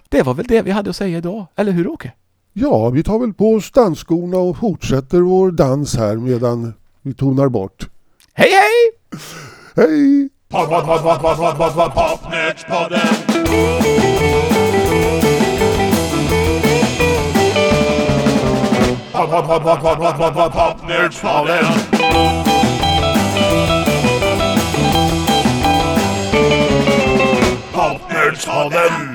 [0.10, 2.12] Det var väl det vi hade att säga idag, eller hur Åke?
[2.54, 7.50] Ja, vi tar väl på oss dansskorna och fortsätter vår dans här medan vi tonar
[7.50, 7.90] bort.
[8.34, 9.20] Hej hej!
[9.76, 10.30] Hej!
[10.50, 13.00] Pod, pod, pod, pod, pod, pod, pod, pod, Popnördspodden.
[19.12, 21.66] Pod, pod, pod, pod, pod, pod, pod, pod, Popnördspodden.
[27.74, 29.14] Popnördspodden.